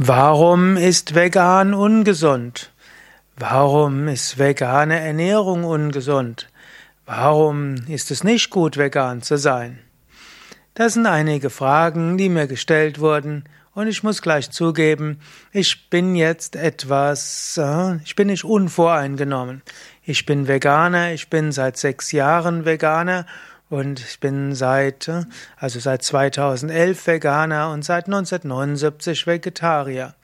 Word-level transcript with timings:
Warum 0.00 0.76
ist 0.76 1.16
vegan 1.16 1.74
ungesund? 1.74 2.70
Warum 3.36 4.06
ist 4.06 4.38
vegane 4.38 5.00
Ernährung 5.00 5.64
ungesund? 5.64 6.48
Warum 7.04 7.74
ist 7.88 8.12
es 8.12 8.22
nicht 8.22 8.50
gut, 8.50 8.76
vegan 8.76 9.22
zu 9.22 9.36
sein? 9.38 9.80
Das 10.74 10.92
sind 10.94 11.06
einige 11.06 11.50
Fragen, 11.50 12.16
die 12.16 12.28
mir 12.28 12.46
gestellt 12.46 13.00
wurden, 13.00 13.42
und 13.74 13.88
ich 13.88 14.04
muss 14.04 14.22
gleich 14.22 14.52
zugeben, 14.52 15.18
ich 15.50 15.90
bin 15.90 16.14
jetzt 16.14 16.54
etwas, 16.54 17.58
äh, 17.60 17.96
ich 18.04 18.14
bin 18.14 18.28
nicht 18.28 18.44
unvoreingenommen. 18.44 19.62
Ich 20.04 20.26
bin 20.26 20.46
Veganer, 20.46 21.12
ich 21.12 21.28
bin 21.28 21.50
seit 21.50 21.76
sechs 21.76 22.12
Jahren 22.12 22.64
Veganer 22.64 23.26
und 23.70 24.00
ich 24.00 24.20
bin 24.20 24.54
seit, 24.54 25.10
also 25.56 25.78
seit 25.80 26.02
2011 26.02 27.06
Veganer 27.06 27.70
und 27.70 27.84
seit 27.84 28.06
1979 28.06 29.26
Vegetarier. 29.26 30.14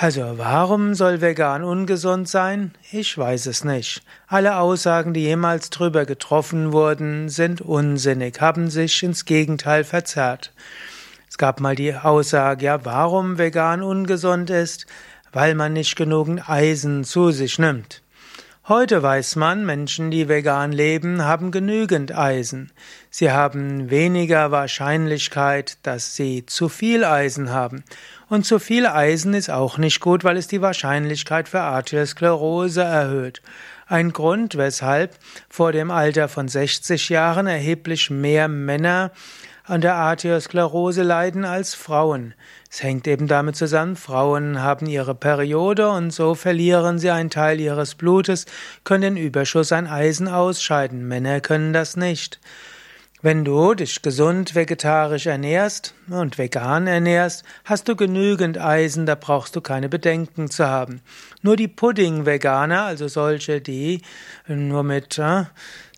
Also, 0.00 0.34
warum 0.36 0.94
soll 0.94 1.20
vegan 1.20 1.64
ungesund 1.64 2.28
sein? 2.28 2.72
Ich 2.92 3.18
weiß 3.18 3.46
es 3.46 3.64
nicht. 3.64 4.02
Alle 4.28 4.58
Aussagen, 4.58 5.12
die 5.12 5.22
jemals 5.22 5.70
drüber 5.70 6.04
getroffen 6.04 6.72
wurden, 6.72 7.28
sind 7.28 7.60
unsinnig, 7.60 8.40
haben 8.40 8.70
sich 8.70 9.02
ins 9.02 9.24
Gegenteil 9.24 9.82
verzerrt. 9.82 10.52
Es 11.28 11.36
gab 11.36 11.58
mal 11.60 11.74
die 11.74 11.96
Aussage, 11.96 12.66
ja, 12.66 12.84
warum 12.84 13.38
vegan 13.38 13.82
ungesund 13.82 14.50
ist? 14.50 14.86
Weil 15.32 15.56
man 15.56 15.72
nicht 15.72 15.96
genügend 15.96 16.48
Eisen 16.48 17.02
zu 17.02 17.32
sich 17.32 17.58
nimmt. 17.58 18.02
Heute 18.68 19.02
weiß 19.02 19.36
man, 19.36 19.64
Menschen, 19.64 20.10
die 20.10 20.28
vegan 20.28 20.72
leben, 20.72 21.24
haben 21.24 21.52
genügend 21.52 22.14
Eisen. 22.14 22.70
Sie 23.08 23.30
haben 23.30 23.88
weniger 23.88 24.50
Wahrscheinlichkeit, 24.50 25.78
dass 25.84 26.16
sie 26.16 26.44
zu 26.44 26.68
viel 26.68 27.02
Eisen 27.02 27.48
haben. 27.48 27.82
Und 28.28 28.44
zu 28.44 28.58
viel 28.58 28.86
Eisen 28.86 29.32
ist 29.32 29.48
auch 29.48 29.78
nicht 29.78 30.00
gut, 30.00 30.22
weil 30.22 30.36
es 30.36 30.48
die 30.48 30.60
Wahrscheinlichkeit 30.60 31.48
für 31.48 31.62
Arteriosklerose 31.62 32.82
erhöht. 32.82 33.40
Ein 33.86 34.12
Grund, 34.12 34.58
weshalb 34.58 35.16
vor 35.48 35.72
dem 35.72 35.90
Alter 35.90 36.28
von 36.28 36.46
60 36.46 37.08
Jahren 37.08 37.46
erheblich 37.46 38.10
mehr 38.10 38.48
Männer 38.48 39.12
an 39.68 39.82
der 39.82 39.94
Arteriosklerose 39.96 41.02
leiden 41.02 41.44
als 41.44 41.74
Frauen. 41.74 42.32
Es 42.70 42.82
hängt 42.82 43.06
eben 43.06 43.28
damit 43.28 43.54
zusammen, 43.54 43.96
Frauen 43.96 44.62
haben 44.62 44.86
ihre 44.86 45.14
Periode 45.14 45.90
und 45.90 46.10
so 46.10 46.34
verlieren 46.34 46.98
sie 46.98 47.10
einen 47.10 47.30
Teil 47.30 47.60
ihres 47.60 47.94
Blutes, 47.94 48.46
können 48.84 49.14
den 49.14 49.16
Überschuss 49.18 49.70
an 49.72 49.86
Eisen 49.86 50.26
ausscheiden. 50.26 51.06
Männer 51.06 51.40
können 51.40 51.74
das 51.74 51.96
nicht. 51.96 52.40
Wenn 53.20 53.44
du 53.44 53.74
dich 53.74 54.00
gesund 54.00 54.54
vegetarisch 54.54 55.26
ernährst 55.26 55.92
und 56.08 56.38
vegan 56.38 56.86
ernährst, 56.86 57.44
hast 57.64 57.88
du 57.88 57.96
genügend 57.96 58.58
Eisen, 58.58 59.06
da 59.06 59.16
brauchst 59.16 59.56
du 59.56 59.60
keine 59.60 59.88
Bedenken 59.88 60.50
zu 60.50 60.68
haben. 60.68 61.02
Nur 61.42 61.56
die 61.56 61.66
Pudding-Veganer, 61.66 62.84
also 62.84 63.08
solche, 63.08 63.60
die 63.60 64.02
nur 64.46 64.84
mit 64.84 65.18
äh, 65.18 65.44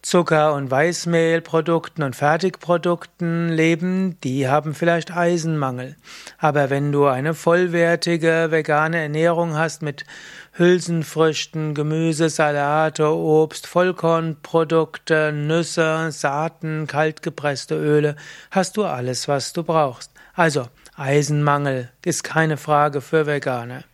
Zucker- 0.03 0.55
und 0.55 0.71
Weißmehlprodukten 0.71 2.03
und 2.03 2.17
Fertigprodukten 2.17 3.51
leben, 3.51 4.19
die 4.23 4.49
haben 4.49 4.75
vielleicht 4.75 5.15
Eisenmangel. 5.15 5.97
Aber 6.39 6.71
wenn 6.71 6.91
du 6.91 7.07
eine 7.07 7.35
vollwertige 7.35 8.49
vegane 8.51 8.97
Ernährung 8.99 9.59
hast 9.59 9.83
mit 9.83 10.07
Hülsenfrüchten, 10.55 11.75
Gemüse, 11.75 12.31
Salate, 12.31 13.15
Obst, 13.15 13.67
Vollkornprodukte, 13.67 15.33
Nüsse, 15.33 16.11
Saaten, 16.11 16.87
kaltgepresste 16.87 17.75
Öle, 17.75 18.17
hast 18.51 18.79
du 18.79 18.85
alles, 18.85 19.29
was 19.29 19.53
du 19.53 19.63
brauchst. 19.65 20.13
Also, 20.35 20.69
Eisenmangel 20.97 21.91
ist 22.05 22.25
keine 22.25 22.57
Frage 22.57 23.03
für 23.03 23.27
Veganer. 23.27 23.85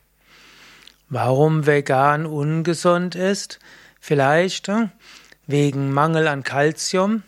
Warum 1.09 1.67
vegan 1.67 2.27
ungesund 2.27 3.15
ist? 3.17 3.59
Vielleicht 4.01 4.71
wegen 5.47 5.93
Mangel 5.93 6.29
an 6.29 6.43
Kalzium. 6.43 7.23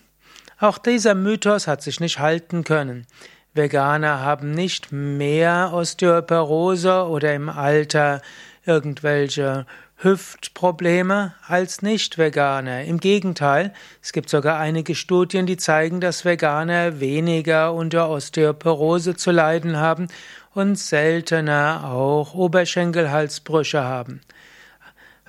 Auch 0.60 0.78
dieser 0.78 1.14
Mythos 1.14 1.66
hat 1.66 1.82
sich 1.82 2.00
nicht 2.00 2.18
halten 2.18 2.64
können. 2.64 3.06
Veganer 3.54 4.20
haben 4.20 4.52
nicht 4.52 4.92
mehr 4.92 5.70
Osteoporose 5.72 7.06
oder 7.06 7.34
im 7.34 7.48
Alter 7.48 8.22
irgendwelche 8.64 9.66
Hüftprobleme 10.00 11.34
als 11.46 11.82
Nicht-Veganer. 11.82 12.84
Im 12.84 13.00
Gegenteil, 13.00 13.72
es 14.00 14.12
gibt 14.12 14.30
sogar 14.30 14.58
einige 14.58 14.94
Studien, 14.94 15.46
die 15.46 15.56
zeigen, 15.56 16.00
dass 16.00 16.24
Veganer 16.24 17.00
weniger 17.00 17.74
unter 17.74 18.08
Osteoporose 18.08 19.16
zu 19.16 19.32
leiden 19.32 19.76
haben 19.76 20.06
und 20.54 20.78
seltener 20.78 21.90
auch 21.92 22.34
Oberschenkelhalsbrüche 22.34 23.82
haben. 23.82 24.20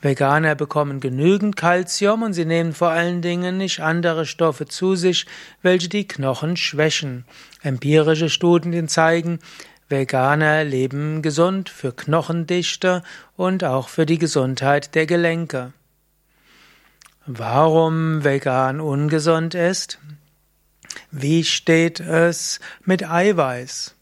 Veganer 0.01 0.55
bekommen 0.55 0.99
genügend 0.99 1.55
Kalzium 1.55 2.23
und 2.23 2.33
sie 2.33 2.45
nehmen 2.45 2.73
vor 2.73 2.89
allen 2.89 3.21
Dingen 3.21 3.57
nicht 3.57 3.81
andere 3.81 4.25
Stoffe 4.25 4.65
zu 4.65 4.95
sich, 4.95 5.25
welche 5.61 5.89
die 5.89 6.07
Knochen 6.07 6.55
schwächen. 6.57 7.25
Empirische 7.61 8.29
Studien 8.29 8.87
zeigen, 8.87 9.39
Veganer 9.89 10.63
leben 10.63 11.21
gesund 11.21 11.69
für 11.69 11.91
Knochendichte 11.91 13.03
und 13.35 13.63
auch 13.63 13.89
für 13.89 14.05
die 14.05 14.19
Gesundheit 14.19 14.93
der 14.93 15.07
Gelenke. 15.07 15.73
Warum 17.25 18.23
vegan 18.23 18.81
ungesund 18.81 19.55
ist? 19.55 19.99
Wie 21.11 21.43
steht 21.43 21.99
es 21.99 22.59
mit 22.85 23.09
Eiweiß? 23.09 23.95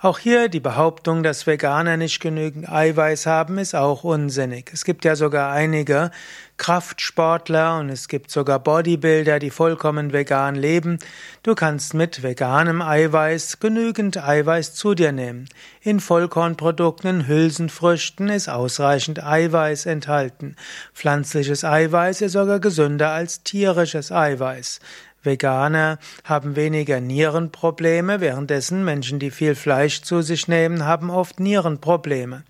Auch 0.00 0.20
hier 0.20 0.48
die 0.48 0.60
Behauptung, 0.60 1.24
dass 1.24 1.48
Veganer 1.48 1.96
nicht 1.96 2.20
genügend 2.20 2.68
Eiweiß 2.68 3.26
haben, 3.26 3.58
ist 3.58 3.74
auch 3.74 4.04
unsinnig. 4.04 4.70
Es 4.72 4.84
gibt 4.84 5.04
ja 5.04 5.16
sogar 5.16 5.50
einige 5.50 6.12
Kraftsportler 6.56 7.80
und 7.80 7.88
es 7.88 8.06
gibt 8.06 8.30
sogar 8.30 8.60
Bodybuilder, 8.60 9.40
die 9.40 9.50
vollkommen 9.50 10.12
vegan 10.12 10.54
leben. 10.54 11.00
Du 11.42 11.56
kannst 11.56 11.94
mit 11.94 12.22
veganem 12.22 12.80
Eiweiß 12.80 13.58
genügend 13.58 14.22
Eiweiß 14.22 14.74
zu 14.74 14.94
dir 14.94 15.10
nehmen. 15.10 15.48
In 15.80 15.98
Vollkornprodukten, 15.98 17.26
Hülsenfrüchten 17.26 18.28
ist 18.28 18.48
ausreichend 18.48 19.24
Eiweiß 19.24 19.86
enthalten. 19.86 20.54
Pflanzliches 20.94 21.64
Eiweiß 21.64 22.20
ist 22.20 22.32
sogar 22.32 22.60
gesünder 22.60 23.10
als 23.10 23.42
tierisches 23.42 24.12
Eiweiß. 24.12 24.78
Veganer 25.28 25.98
haben 26.24 26.56
weniger 26.56 27.00
Nierenprobleme, 27.00 28.22
währenddessen 28.22 28.82
Menschen, 28.82 29.18
die 29.18 29.30
viel 29.30 29.54
Fleisch 29.54 30.00
zu 30.00 30.22
sich 30.22 30.48
nehmen, 30.48 30.86
haben 30.86 31.10
oft 31.10 31.38
Nierenprobleme. 31.38 32.44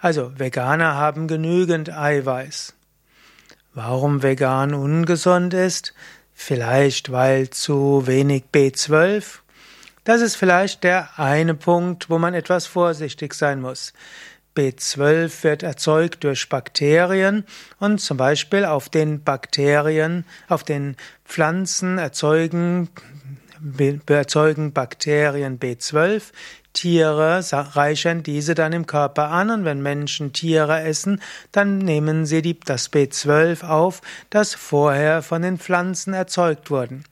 Also 0.00 0.32
Veganer 0.36 0.96
haben 0.96 1.28
genügend 1.28 1.90
Eiweiß. 1.90 2.74
Warum 3.74 4.24
vegan 4.24 4.74
ungesund 4.74 5.54
ist? 5.54 5.94
Vielleicht 6.34 7.12
weil 7.12 7.50
zu 7.50 8.06
wenig 8.06 8.44
B12? 8.52 9.38
Das 10.02 10.20
ist 10.20 10.34
vielleicht 10.34 10.82
der 10.82 11.18
eine 11.18 11.54
Punkt, 11.54 12.10
wo 12.10 12.18
man 12.18 12.34
etwas 12.34 12.66
vorsichtig 12.66 13.34
sein 13.34 13.60
muss. 13.60 13.92
B12 14.56 15.44
wird 15.44 15.62
erzeugt 15.62 16.24
durch 16.24 16.48
Bakterien 16.48 17.44
und 17.78 18.00
zum 18.00 18.16
Beispiel 18.16 18.64
auf 18.64 18.88
den 18.88 19.22
Bakterien, 19.22 20.24
auf 20.48 20.64
den 20.64 20.96
Pflanzen 21.24 21.98
erzeugen, 21.98 22.88
erzeugen 24.08 24.72
Bakterien 24.72 25.58
B12. 25.58 26.32
Tiere 26.72 27.40
reichern 27.52 28.22
diese 28.22 28.54
dann 28.54 28.74
im 28.74 28.86
Körper 28.86 29.30
an 29.30 29.50
und 29.50 29.64
wenn 29.64 29.80
Menschen 29.80 30.34
Tiere 30.34 30.82
essen, 30.82 31.22
dann 31.50 31.78
nehmen 31.78 32.26
sie 32.26 32.42
die, 32.42 32.60
das 32.60 32.92
B12 32.92 33.66
auf, 33.66 34.02
das 34.28 34.54
vorher 34.54 35.22
von 35.22 35.40
den 35.40 35.58
Pflanzen 35.58 36.12
erzeugt 36.12 36.70
wurden. 36.70 37.04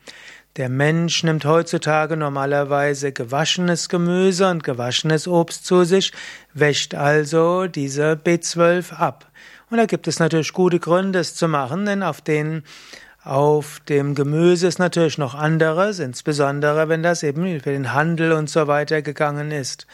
Der 0.57 0.69
Mensch 0.69 1.25
nimmt 1.25 1.45
heutzutage 1.47 2.17
normalerweise 2.17 3.11
gewaschenes 3.11 3.89
Gemüse 3.89 4.49
und 4.49 4.63
gewaschenes 4.63 5.27
Obst 5.27 5.67
zu 5.67 5.83
sich, 5.83 6.13
wäscht 6.53 6.95
also 6.95 7.67
diese 7.67 8.13
B12 8.13 8.93
ab. 8.93 9.27
Und 9.69 9.79
da 9.79 9.87
gibt 9.87 10.07
es 10.07 10.21
natürlich 10.21 10.53
gute 10.53 10.79
Gründe, 10.79 11.19
es 11.19 11.35
zu 11.35 11.49
machen, 11.49 11.87
denn 11.87 12.05
auf 12.05 12.21
den 12.21 12.63
auf 13.25 13.81
dem 13.89 14.15
Gemüse 14.15 14.69
ist 14.69 14.79
natürlich 14.79 15.17
noch 15.19 15.35
anderes, 15.35 15.99
insbesondere 15.99 16.89
wenn 16.91 17.03
das 17.03 17.23
eben 17.23 17.61
für 17.61 17.73
den 17.73 17.93
Handel 17.95 18.33
und 18.33 18.51
so 18.51 18.67
weiter 18.69 19.01
gegangen 19.03 19.51
ist. 19.51 19.87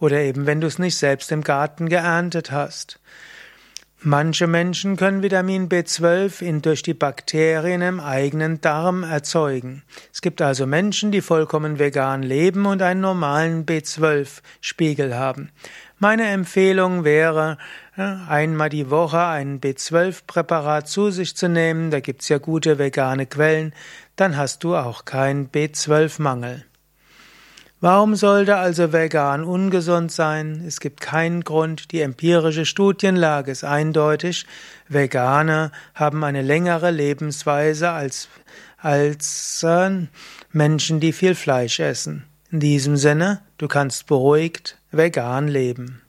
Oder 0.00 0.18
eben 0.18 0.46
wenn 0.46 0.60
du 0.60 0.66
es 0.66 0.80
nicht 0.80 0.96
selbst 0.96 1.30
im 1.30 1.44
Garten 1.44 1.88
geerntet 1.88 2.50
hast. 2.50 2.98
Manche 4.04 4.48
Menschen 4.48 4.96
können 4.96 5.22
Vitamin 5.22 5.68
B12 5.68 6.42
in, 6.42 6.60
durch 6.60 6.82
die 6.82 6.92
Bakterien 6.92 7.82
im 7.82 8.00
eigenen 8.00 8.60
Darm 8.60 9.04
erzeugen. 9.04 9.84
Es 10.12 10.20
gibt 10.20 10.42
also 10.42 10.66
Menschen, 10.66 11.12
die 11.12 11.20
vollkommen 11.20 11.78
vegan 11.78 12.24
leben 12.24 12.66
und 12.66 12.82
einen 12.82 13.00
normalen 13.00 13.64
B12-Spiegel 13.64 15.14
haben. 15.14 15.50
Meine 16.00 16.26
Empfehlung 16.26 17.04
wäre, 17.04 17.58
äh, 17.96 18.02
einmal 18.02 18.70
die 18.70 18.90
Woche 18.90 19.24
ein 19.24 19.60
B12-Präparat 19.60 20.88
zu 20.88 21.12
sich 21.12 21.36
zu 21.36 21.48
nehmen. 21.48 21.92
Da 21.92 22.00
gibt's 22.00 22.28
ja 22.28 22.38
gute 22.38 22.80
vegane 22.80 23.26
Quellen. 23.26 23.72
Dann 24.16 24.36
hast 24.36 24.64
du 24.64 24.74
auch 24.74 25.04
keinen 25.04 25.48
B12-Mangel. 25.48 26.64
Warum 27.82 28.14
sollte 28.14 28.58
also 28.58 28.92
vegan 28.92 29.42
ungesund 29.42 30.12
sein? 30.12 30.62
Es 30.64 30.78
gibt 30.78 31.00
keinen 31.00 31.42
Grund. 31.42 31.90
Die 31.90 32.00
empirische 32.00 32.64
Studienlage 32.64 33.50
ist 33.50 33.64
eindeutig. 33.64 34.46
Veganer 34.86 35.72
haben 35.92 36.22
eine 36.22 36.42
längere 36.42 36.92
Lebensweise 36.92 37.90
als, 37.90 38.28
als 38.78 39.64
äh, 39.64 40.06
Menschen, 40.52 41.00
die 41.00 41.12
viel 41.12 41.34
Fleisch 41.34 41.80
essen. 41.80 42.24
In 42.52 42.60
diesem 42.60 42.96
Sinne, 42.96 43.40
du 43.58 43.66
kannst 43.66 44.06
beruhigt 44.06 44.78
vegan 44.92 45.48
leben. 45.48 46.01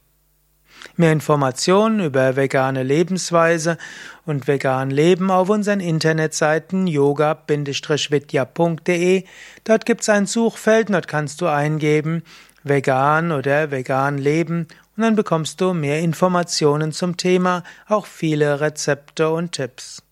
Mehr 0.95 1.11
Informationen 1.11 1.99
über 1.99 2.35
vegane 2.35 2.81
Lebensweise 2.83 3.77
und 4.25 4.47
vegan 4.47 4.89
Leben 4.89 5.29
auf 5.31 5.49
unseren 5.49 5.79
Internetseiten 5.79 6.87
yoga-vidya.de. 6.87 9.23
Dort 9.63 9.85
gibt 9.85 10.01
es 10.01 10.09
ein 10.09 10.25
Suchfeld, 10.25 10.89
dort 10.89 11.07
kannst 11.07 11.39
du 11.41 11.47
eingeben 11.47 12.23
vegan 12.63 13.31
oder 13.31 13.71
vegan 13.71 14.17
leben 14.17 14.67
und 14.95 15.03
dann 15.03 15.15
bekommst 15.15 15.59
du 15.61 15.73
mehr 15.73 15.99
Informationen 15.99 16.91
zum 16.91 17.17
Thema, 17.17 17.63
auch 17.87 18.05
viele 18.05 18.61
Rezepte 18.61 19.29
und 19.29 19.53
Tipps. 19.53 20.03